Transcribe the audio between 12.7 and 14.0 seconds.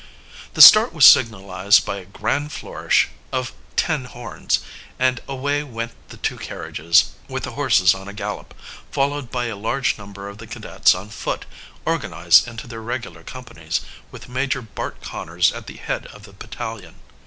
regular companies,